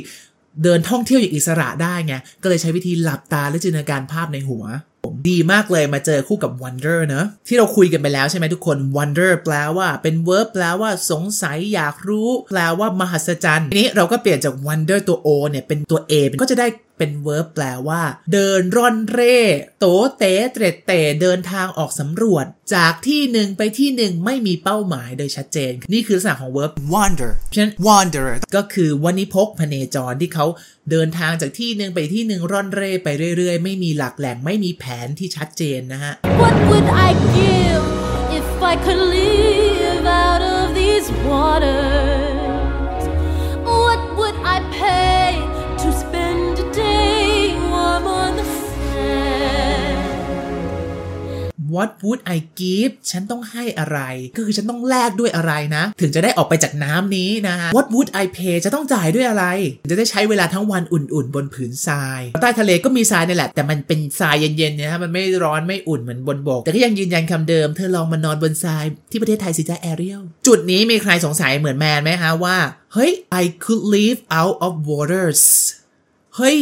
[0.62, 4.64] เดินท่องเที่ยวอย่างอิสระได้ไง ก็เลยใช้วิธีหลับตาและจินตนาการภาพในหัว
[5.04, 16.66] ผมดีมากเลยมาเจอคู่กับ wonder เนะที่เราคุยกันไปแล้วใช่ไหมทุกคน wonder แปลว่าเป็น verb แปลว่าสงสัยอยากรู้ แปลว่ามหัศจรรย์ทีนี้เราก็เปลี่ยนจาก wonder ตัว o เนี่ยเป็นตัว a ก็จะได้
[16.98, 18.02] เป็น verb แปลว่า
[18.32, 19.38] เดินร่อนเร่
[19.80, 19.86] โต
[20.18, 30.46] เตเตรดเตเดินทางออกสำรวจ จากที่หนึ่งไปที่หนึ่งไม่มีเป้าหมายโดยชัดเจน นี่คือลักษณะของ verb wander ฉะนั้น wander ก็คือวันนี้พกพเนจรที่เขา
[30.90, 37.86] เดินทางจากที่หนึ่งไปที่หนึ่งร่อนเร่ไปเรื่อยๆ ไม่มีหลักแหล่งไม่มีแผนที่ชัดเจนนะฮะ What would I give
[38.38, 42.13] if I could live out of these waters?
[51.72, 53.98] What would I give ฉันต้องให้อะไร
[54.36, 59.44] ก็คือฉันต้องแลกด้วยอะไรนะ ถึงจะได้ออกไปจากน้ำนี้นะฮะ What would I pay จะต้องจ่ายด้วยอะไร
[59.90, 72.56] จะได้ใช้เวลาทั้งวันอุ่นๆ บนผืนทราย ใต้ทะเลก็มีทรายนี่แหละ แต่มันเป็นทรายเย็นๆนะฮะมันไม่ร้อนไม่อุ่นเหมือนบนบก แต่ก็ยังยืนยันคำเดิม เธอลองมานอนบนทรายที่ประเทศไทยสิจ้าแอเรียลจุดนี้มีใครสงสัยเหมือนแมนไหมฮะว่า
[72.94, 75.42] เฮ้ย I could live out of waters
[76.36, 76.58] เฮ้ย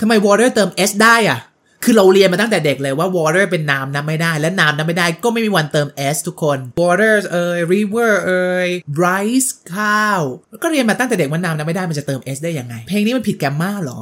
[0.00, 1.40] ทำไม water เติม s ได้อะ
[1.88, 8.68] คือเราเรียนมาตั้งแต่เด็กเลยว่า water เป็นน้ำนับไม่ได้ และน้ำนับไม่ได้ก็ไม่มีวันเติม s ทุกคน water เอ่ย river เอ่ย
[9.04, 10.20] rice ข้าว
[10.62, 14.00] ก็เรียนมาตั้งแต่เด็กว่าน้ำนับไม่ได้มันจะเติม s ได้ยังไง เพลงนี้มันผิดแกรมมาเหรอ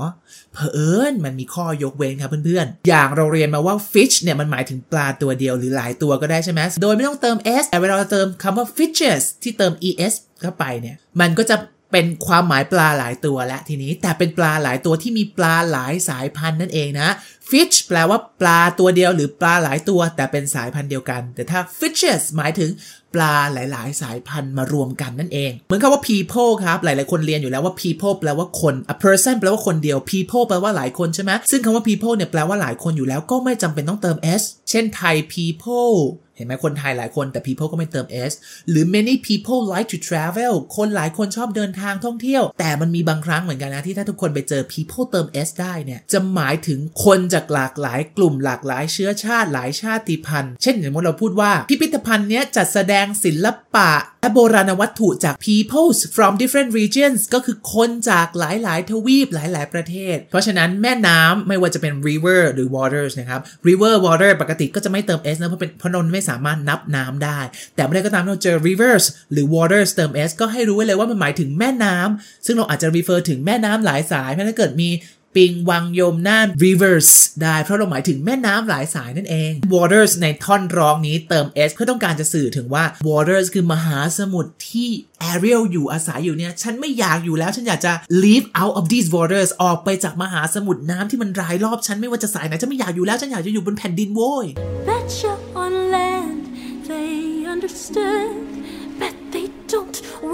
[0.54, 9.72] เผอิญมันมีข้อยกเว้นครับเพื่อนๆ อย่างเราเรียนมาว่า fish เนี่ยมันหมายถึงปลาตัวเดียวหรือหลายตัวก็ได้ใช่ไหมโดยไม่ต้องเติม s แต่เวลาเราเติมคำว่า fishes ที่เติม
[10.06, 11.56] es เข้าไปเนี่ย มันก็จะ
[11.94, 17.08] เป็นความหมายปลาหลายตัวและทีนี้ แต่เป็นปลาหลายตัวที่มีปลาหลายสายพันธุ์นั่นเองนะ
[17.50, 22.70] fish แปลว่าปลาตัวเดียวหรือปลาหลายตัว แต่เป็นสายพันธุ์เดียวกัน แต่ถ้า fishes หมายถึง
[23.14, 31.84] ปลาหลาย ๆ สายพันธุ์มารวมกันนั่นเอง เหมือนคำว่า people ครับ หลาย ๆ คนเรียนอยู่แล้วว่า people แปลว่าคน a person แปลว่าคนเดียว people แปลว่าหลายคนใช่ไหมซึ่งคำว่า
[31.88, 35.96] people เนี่ยแปลว่าหลายคนอยู่แล้วก็ไม่จำเป็นต้องเติม s เช่นไทย people
[36.36, 38.32] เห็นไหมคนไทยหลายคนแต่ people ก็ไม่เติม s
[38.70, 51.52] หรือ many people like to travel คนหลายคนชอบเดินทางท่องเที่ยว แต่มันมีบางครั้งเหมือนกันนะ ที่ถ้าทุกคนไปเจอ people เติม s ได้เนี่ย จะหมายถึงคนจากหลากหลายกลุ่มหลากหลายเชื้อชาติหลายชาติพันธุ์ เช่นสมมติเราพูดว่า
[51.68, 63.12] พิพิธภัณฑ์เนี้ยจัดแสดงศิลปะและ โบราณวัตถุจาก peoples from different regions ก็คือคนจากหลาย ๆ ทวีปหลาย ๆ ประเทศ เพราะฉะนั้นแม่น้ำไม่ว่าจะเป็น river หรือ waters
[63.20, 67.40] นะครับ river water ปกติก็จะไม่เติม s นะเพราะเป็นเพราะนนไม่สามารถนับน้ำได้
[67.76, 74.88] แต่เมื่อใดก็ตามที่เราเจอ rivers หรือ waters เติม s ก็ให้รู้ไว้เลยว่ามันหมายถึงแม่น้ำซึ่งเราอาจจะ refer ถึงแม่น้ำหลายสายเพราะถ้าเกิดมี
[75.36, 77.08] ปิง วังยมน่าน rivers
[77.42, 84.88] ได้เพราะเราหมายถึงแม่น้ำหลายสายนั่นเอง waters ในท่อนร้องนี้เติม s เพื่อต้องการจะสื่อถึงว่า waters คือมหาสมุทรที่
[85.30, 87.92] Ariel อยู่อาศัยอยู่เนี่ย ฉันไม่อยากอยู่แล้ว ฉันอยากจะ
[88.22, 94.46] leave out of these waters ออกไปจากมหาสมุทรน้ำที่มันรายรอบฉันไม่ว่าจะสายไหนฉันไม่อยากอยู่แล้ว ฉันอยากจะอยู่บนแผ่นดินโว้ย
[94.88, 96.42] Betcha on land
[96.88, 97.14] they
[97.54, 98.43] understood.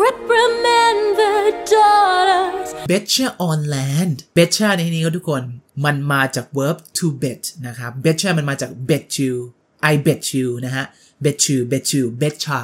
[0.05, 1.35] Reprimand the
[1.73, 2.69] daughters.
[2.93, 5.43] betcha on land betcha ในที่นี้ก็ทุกคน
[5.85, 9.33] มันมาจาก verb to bet นะครับ betcha มันมาจาก bet you
[9.91, 10.85] I bet you นะฮะ
[11.25, 12.59] bet you bet you betcha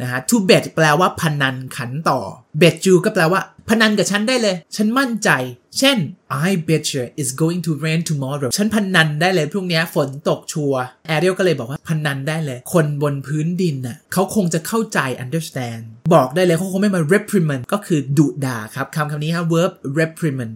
[0.00, 2.20] นะฮะ to bet แปลว่าพนันขันต่อ
[2.60, 5.30] bet you ก็แปลว่า พนันกับฉันได้เลย ฉันมั่นใจ
[5.78, 5.98] เช่น
[6.48, 10.72] I bet you it's going to rain tomorrow ฉันพนันได้เลยพรุ่งนี้ฝนตกชัวร์
[11.06, 15.82] แอเรียลก็เลยบอกว่าพนันได้เลย คนบนพื้นดินน่ะเขาคงจะเข้าใจ understand
[16.14, 20.54] บอกได้เลยเขาคงไม่มา reprimand ก็คือดุด่าครับคำคำนี้ครับ verb reprimand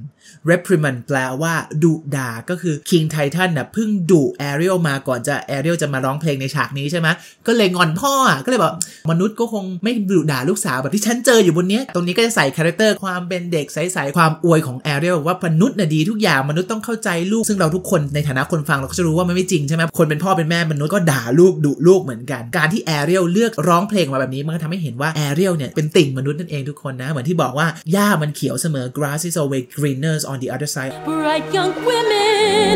[0.50, 7.08] reprimand แปลว่าดุด่าก็คือ King Triton น่ะเพิ่งดุแอเรียลมาก่อนจะแอเรียลจะมาร้องเพลงในฉากนี้ใช่ไหม
[7.46, 8.12] ก็เลยงอนพ่อ
[8.44, 8.72] ก็เลยบอก
[9.10, 32.74] มนุษย์ก็คงไม่ดุด่าลูกสาวแบบที่ฉันเจออยู่บนนี้ตรงนี้ก็จะใส่คาแรคเตอร์ความเป็นเด็กใสๆความอวยของแอเรียลว่ามนุษย์น่ะดีทุกอย่างมนุษย์ต้องเข้าใจลูกซึ่งเราทุกคนในฐานะคนฟังเราก็จะรู้ว่ามันไม่จริงใช่ไหมคนเป็นพ่อเป็นแม่มนุษย์ก็ด่าลูกดุลูกเหมือนกันการที่แอเรียลเลือกร้องเพลงมาแบบนี้มันก็ทำให้เห็นว่าแอเรียลเนี่ยเป็นติ่งมนุษย์นั่นเองทุกคนนะเหมือนที่บอกว่าหญ้ามันเขียวเสมอ grass is always greener on the other side Bright young women,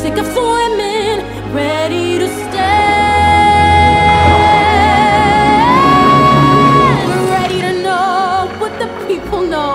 [0.00, 1.18] sick of swimming,
[1.60, 2.84] ready to stand.
[7.36, 9.72] Ready to know what the people know.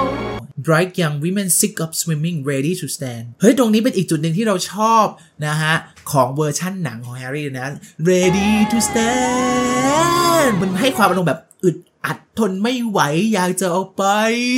[0.69, 5.05] bright young women sick of swimming ready to stand เฮ้ย ตรงนี้เป็นอีกจุดหนึ่งที่เราชอบ
[5.47, 5.73] นะฮะ
[6.11, 7.67] ของเวอร์ชั่นหนังของแฮร์รี่นะ
[8.09, 12.99] ready to stand มันให้ความอารมณ์แบบอึด อัดทนไม่ไหว
[13.33, 14.03] อยากจะเอาไป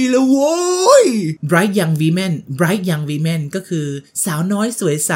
[0.09, 0.59] แล้วโว้
[1.03, 1.05] ย
[1.49, 3.87] bright young women bright young women ก็คือ
[4.23, 5.11] สาวน้อยสวยใส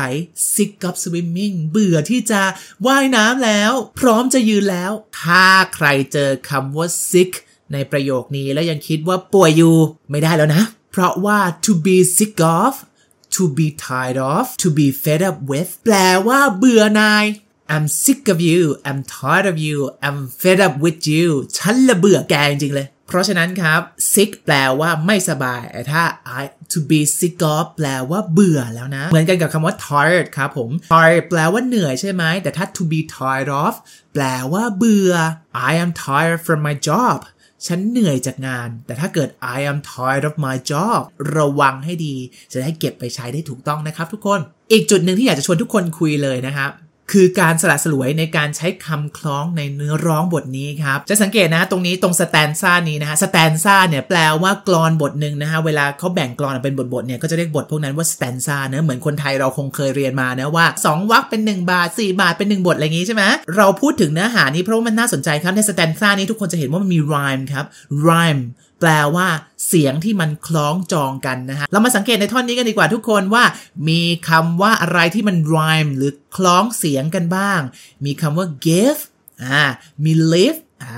[0.53, 2.41] sick of swimming เบื่อที่จะ
[2.85, 7.31] ว่ายน้ำแล้ว พร้อมจะยืนแล้ว ถ้าใครเจอคำว่า sick
[7.73, 9.75] ในประโยคนี้แล้วยังคิดว่าป่วยอยู่
[10.09, 12.73] ไม่ได้แล้วนะ เพราะว่า to be sick of
[13.35, 15.95] to be tired of to be fed up with แปล
[16.27, 17.25] ว่าเบื่อนาย
[17.73, 23.81] I'm sick of you I'm tired of you I'm fed up with you ฉันละเบื่อแกจริงๆเลย เพราะฉะนั้นครับ
[24.13, 26.03] sick แปลว่าไม่สบายแต่ถ้า
[26.39, 26.41] I
[26.73, 33.73] to be sick of แปลว่าเบื่อแล้วนะ เหมือนกันกับคำว่า tired ครับผม tired แปลว่าเหนื่อยใช่ไหม แต่ถ้า to be tired of
[34.13, 34.23] แปล
[34.53, 35.13] ว่าเบื่อ
[35.69, 37.19] I am tired from my job
[37.67, 40.99] ฉันเหนื่อยจากงาน แต่ถ้าเกิด I am tired of my job
[41.37, 42.15] ระวังให้ดี
[42.51, 44.39] จะได้เก็บไปใช้ได้ถูกต้องนะครับทุกคน
[44.71, 46.71] อีกจุดหนึ่งที่อยากจะชวนทุกคนคุยเลยนะครับ
[47.11, 63.23] คือการสละสลวยในการใช้คำคล้องในเนื้อร้องบทนี้ครับ จะสังเกตนะตรงนี้ตรง stanza นี้นะฮะ stanza เนี่ยแปลว่ากลอนบทหนึ่งนะฮะเวลาเขาแบ่งกลอนออกเป็นบทบทๆเนี่ยก็จะเรียกบทพวกนั้นว่า stanza เนะเหมือนคนไทยเราคงเคยเรียนมานะว่า 2วรรคเป็น 1 บาท 4 บาทเป็น 1 บทอะไรอย่างงี้ใช่ไหม
[63.57, 67.65] เราพูดถึงเนื้อหานี้เพราะว่ามันน่าสนใจครับใน stanza นี้ทุกคนจะเห็นว่ามันมี rhyme ครับ
[68.07, 68.41] rhyme
[68.79, 69.27] แปลว่า
[69.67, 73.43] เสียงที่มันคล้องจองกันนะฮะ เรามาสังเกตในท่อนนี้กันดีกว่าทุกคนว่า
[73.89, 77.59] มีคำว่าอะไรที่มัน rhyme หรือคล้องเสียงกันบ้าง
[78.05, 79.01] มีคำว่า give
[79.43, 79.63] อ่า
[80.03, 80.95] มี live อ่า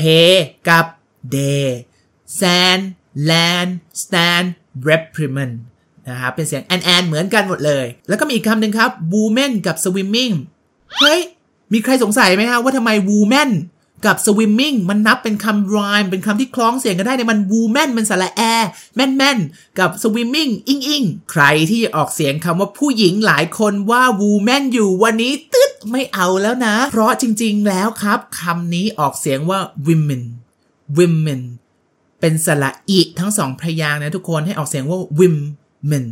[0.00, 0.30] pay
[0.68, 0.86] กับ
[1.36, 1.66] day
[2.40, 2.82] sand
[3.28, 3.70] land
[4.02, 4.46] stand
[4.88, 5.54] reprimand
[6.08, 10.34] นะครับเป็นเสียง and and เหมือนกันหมดเลย แล้วก็มีอีกคำหนึ่งครับ woman กับ swimming
[11.00, 11.20] เฮ้ย
[11.72, 13.50] มีใครสงสัยไหมฮะว่าทำไม woman
[14.04, 18.42] กับ swimming มันนับเป็นคำ rhyme เป็นคำที่คล้องเสียงกันได้ในยมัน woman มันสระแอ
[18.94, 19.38] แมนแมน
[19.78, 30.22] กับ swimming อิงอิงใครที่ออกเสียงคำว่าผู้หญิงหลายคนว่า woman อยู่วันนี้ตึ๊ดไม่เอาแล้วนะ เพราะจริงๆแล้วครับคำนี้ออกเสียงว่า women
[30.98, 31.40] women
[32.20, 36.06] เป็นสระอีทั้งสองพยางนะทุกคนให้ออกเสียงว่า women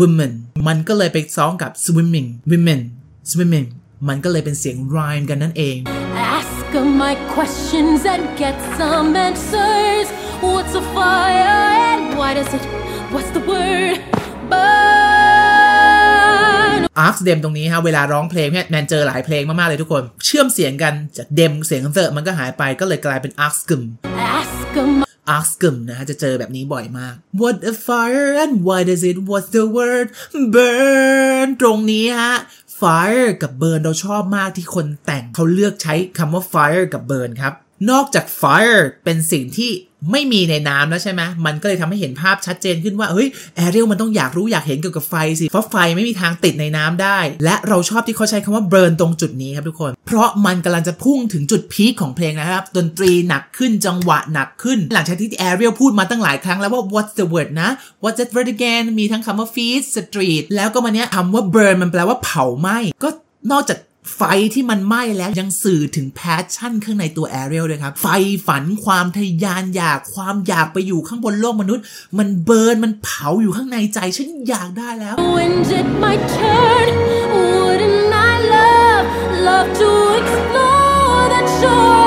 [0.00, 0.32] women
[0.66, 2.80] มันก็เลยไปซ้องกับ swimming women
[3.30, 3.66] swimming
[4.08, 5.76] มันก็เลยเป็นเสียง rhyme กันนั่นเอง
[6.74, 10.08] Ask 'em my questions and get some answers.
[10.42, 12.64] What's a fire and why does it?
[13.12, 13.98] What's the word?
[14.50, 14.74] Burn.
[17.06, 23.82] ask them ตรงนี้ฮะเวลาร้องเพลงเนี่ยแนนเจอหลายเพลงมาก ๆ เลยทุกคน เชื่อมเสียงกันจาก dem เสียง the มันก็หายไปก็เลยกลายเป็น ask them
[24.38, 24.92] Ask 'em
[25.38, 30.06] ask them นะฮะจะเจอแบบนี้บ่อยมาก what a fire and why does it what's the word
[30.54, 32.34] burn ตรงนี้ฮะ
[32.84, 37.54] fire กับ burn เราชอบมากที่คนแต่งเขาเลือกใช้คำว่า fire กับ burn ครับ
[37.90, 39.70] นอกจาก fire เป็นสิ่งที่
[40.12, 57.70] ไม่มีในน้ำแล้วใช่ไหมมันก็เลยทำให้เห็นภาพชัดเจนขึ้นว่า เฮ้ย แอเรียลมันต้องอยากรู้อยากเห็นเกี่ยวกับไฟสิ เพราะไฟไม่มีทางติดในน้ำได้ และเราชอบที่เขาใช้คำว่า burn ตรงจุดนี้ครับทุกคน เพราะมันกำลังจะพุ่งถึงจุดพีคของเพลงนะครับ ดนตรีหนักขึ้น จังหวะหนักขึ้น หลังจากที่แอเรียลพูดมาตั้งหลายครั้งแล้วว่า what's the word นะ
[58.02, 63.08] what's that word again มีทั้งคำว่า feet street แล้วก็มาเนี้ยคำว่า burn มันแปลว่าเผาไหม้ ก็
[63.52, 63.78] นอกจาก
[64.16, 64.22] ไฟ
[64.54, 68.06] ที่มันไหม้แล้วยังสื่อถึง passion ข้างในตัวแอเรียลด้วยครับ ไฟ
[68.46, 71.84] ฝันความทะยานอยากความอยากไปอยู่ข้างบนโลกมนุษย์
[72.18, 76.88] มัน burn มันเผาอยู่ข้างในใจ ฉันอยากได้แล้ว When's it my turn?
[77.34, 79.06] Wouldn't I love,
[79.48, 79.90] love to
[80.20, 82.03] explore that shore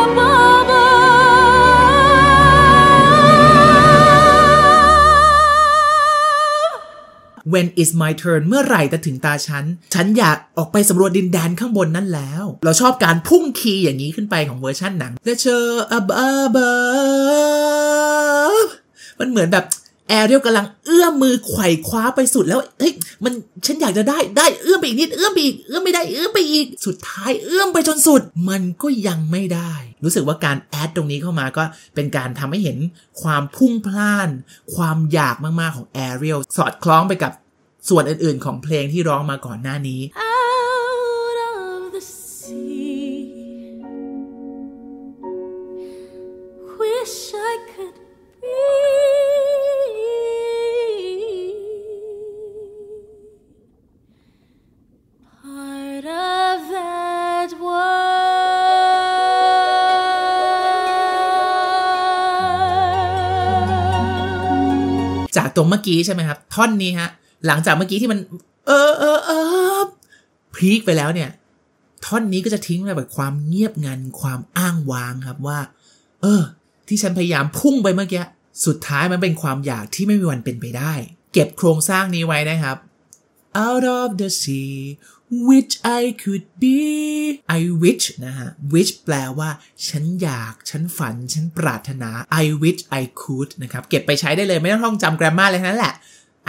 [7.54, 15.68] When is my turn เมื่อไหร่จะถึงตาฉัน ฉันอยากออกไปสำรวจดินแดนข้างบนนั้นแล้ว เราชอบการพุ่งคีย์อย่างนี้ขึ้นไปของเวอร์ชั่นหนัง The show
[16.00, 16.58] above
[19.20, 19.66] มันเหมือนแบบ
[20.10, 22.94] แอเรียลกำลังเอื้อมมือไขว่คว้าไปสุดแล้วเฮ้ย
[23.24, 23.34] มัน
[23.66, 31.64] ฉันอยากจะได้ได้เอื้อมไปอีกนิดเอื้อมไปอีกเอื้อมไม่ได้เอื้อมไปอีกสุดท้ายเอื้อมไปจนสุด มันก็ยังไม่ได้ รู้สึกว่าการแอดตรงนี้เข้ามาก็
[31.96, 32.78] เป็นการทำให้เห็น
[33.22, 34.30] ความพุ่งพล่าน
[34.76, 37.32] ความอยากมากๆของแอเรียลสอดคล้องไปกับ
[37.90, 40.02] ส่วนอื่นๆ ของเพลงที่ร้องมาก่อนหน้านี้
[65.58, 67.10] ตรงเมื่อกี้ใช่ไหมครับ ท่อนนี้ฮะ
[67.48, 68.20] หลังจากเมื่อกี้ที่มัน
[68.68, 69.32] เออเออเอ
[69.80, 69.82] อ
[70.56, 71.30] พีคไปแล้วเนี่ย
[72.06, 75.60] ท่อนนี้ก็จะทิ้งไปแบบความเงียบงันความอ้างว้างครับว่า
[76.22, 76.42] เออ
[76.88, 78.24] ที่ฉันพยายามพุ่งไปเมื่อกี้
[78.66, 80.94] สุดท้ายมันเป็นความอยากที่ไม่มีวันเป็นไปได้
[81.34, 82.78] เก็บโครงสร้างนี้ไว้นะครับ
[83.66, 84.76] out of the sea
[85.48, 86.80] which I could be
[87.60, 89.50] I wish นะฮะ wish แปลว่า
[89.88, 92.10] ฉันอยาก ฉันฝัน ฉันปรารถนา
[92.44, 95.96] I wish I could นะครับ เก็บไปใช้ได้เลยไม่ต้องท่องจำ grammar เลยนั้นแหละ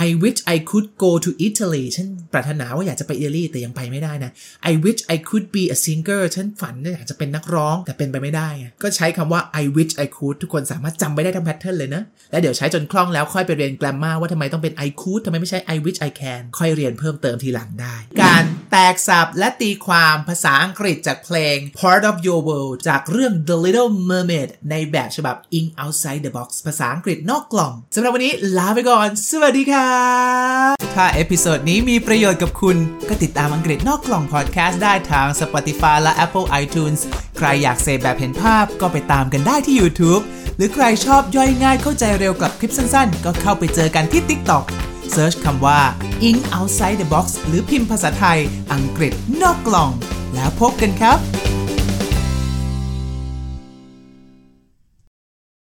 [0.07, 4.31] I wish I could go to Italy ฉันปรารถนาว่าอยากจะไปอิตาลีแต่ยังไปไม่ได้นะ
[4.71, 8.49] I wish I could be a singer ฉันฝันอยากจะเป็นนักร้องแต่เป็นไปไม่ได้
[8.83, 16.11] ก็ใช้คำว่า I wish I could ทุกคนสามารถจำไปได้ทั้งแพทเทิร์นเลยนะ แล้วเดี๋ยวใช้จนคล่องแล้วค่อยไปเรียน grammar ว่าทำไมต้องเป็น I could ทำไมไม่ใช่ I wish I
[16.21, 26.23] can ค่อยเรียนเพิ่มเติมทีหลังได้ การ แตกสับและตีความภาษาอังกฤษจากเพลง Part of Your World จากเรื่อง The Little Mermaid ในแบบฉบับ In Outside
[26.25, 29.99] the Box ภาษาอังกฤษนอกกล่องสำหรับวันนี้ลาไปก่อน สวัสดีครั
[30.71, 32.77] บถ้า episode นี้มีประโยชน์กับคุณ
[33.09, 37.01] ก็ติดตามอังกฤษนอกกล่องพอดแคสต์ได้ทาง Spotify และ Apple iTunes
[37.39, 40.23] ใครอยากเสพแบบเห็นภาพก็ไปตามกันได้ที่ YouTube
[40.57, 44.65] หรือใครชอบย่อยง่ายเข้าใจเร็วกับคลิปสั้นๆ ก็เข้าไปเจอกันที่ TikTok
[45.13, 45.81] search คำว่า
[46.29, 48.39] English Outside the Box หรือพิมพ์ภาษาไทย
[48.73, 49.91] อังกฤษนอกกล่อง
[50.35, 51.19] แล้วพบกันครับ